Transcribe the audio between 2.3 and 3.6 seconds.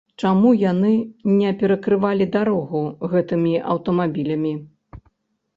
дарогу гэтымі